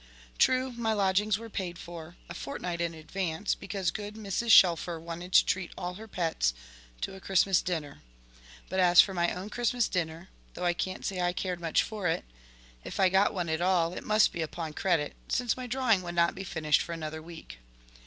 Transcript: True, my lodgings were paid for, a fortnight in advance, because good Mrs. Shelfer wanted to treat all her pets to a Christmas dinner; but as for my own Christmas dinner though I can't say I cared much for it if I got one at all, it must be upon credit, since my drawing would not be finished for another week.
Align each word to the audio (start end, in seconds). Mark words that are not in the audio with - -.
True, 0.39 0.71
my 0.71 0.93
lodgings 0.93 1.37
were 1.37 1.47
paid 1.47 1.77
for, 1.77 2.15
a 2.27 2.33
fortnight 2.33 2.81
in 2.81 2.95
advance, 2.95 3.53
because 3.53 3.91
good 3.91 4.15
Mrs. 4.15 4.51
Shelfer 4.51 4.99
wanted 4.99 5.31
to 5.33 5.45
treat 5.45 5.71
all 5.77 5.93
her 5.93 6.07
pets 6.07 6.55
to 7.01 7.13
a 7.13 7.19
Christmas 7.19 7.61
dinner; 7.61 8.01
but 8.67 8.79
as 8.79 8.99
for 8.99 9.13
my 9.13 9.31
own 9.31 9.51
Christmas 9.51 9.87
dinner 9.87 10.29
though 10.55 10.65
I 10.65 10.73
can't 10.73 11.05
say 11.05 11.21
I 11.21 11.33
cared 11.33 11.59
much 11.59 11.83
for 11.83 12.07
it 12.07 12.25
if 12.83 12.99
I 12.99 13.09
got 13.09 13.31
one 13.31 13.47
at 13.47 13.61
all, 13.61 13.93
it 13.93 14.03
must 14.03 14.31
be 14.33 14.41
upon 14.41 14.73
credit, 14.73 15.13
since 15.27 15.55
my 15.55 15.67
drawing 15.67 16.01
would 16.01 16.15
not 16.15 16.33
be 16.33 16.43
finished 16.43 16.81
for 16.81 16.93
another 16.93 17.21
week. 17.21 17.59